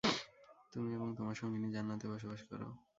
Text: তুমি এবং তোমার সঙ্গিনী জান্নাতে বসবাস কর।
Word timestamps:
তুমি 0.73 0.89
এবং 0.93 1.07
তোমার 1.17 1.35
সঙ্গিনী 1.35 1.67
জান্নাতে 1.71 2.05
বসবাস 2.07 2.41
কর। 2.49 2.61